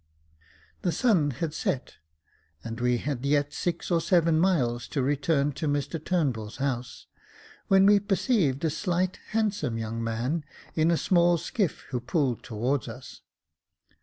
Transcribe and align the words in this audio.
The 0.81 0.91
sun 0.91 1.29
had 1.29 1.53
set, 1.53 1.97
and 2.63 2.81
we 2.81 2.97
had 2.97 3.23
yet 3.23 3.53
six 3.53 3.91
or 3.91 4.01
seven 4.01 4.39
miles 4.39 4.87
to 4.87 5.03
return 5.03 5.51
to 5.51 5.67
Mr 5.67 6.03
Turnbull's 6.03 6.57
house, 6.57 7.05
when 7.67 7.85
we 7.85 7.99
perceived 7.99 8.65
a 8.65 8.71
slight, 8.71 9.19
handsome 9.27 9.77
young 9.77 10.03
man, 10.03 10.43
in 10.73 10.89
a 10.89 10.97
small 10.97 11.37
skiff, 11.37 11.81
who 11.89 11.99
pulled 11.99 12.41
towards 12.41 12.87
us. 12.87 13.21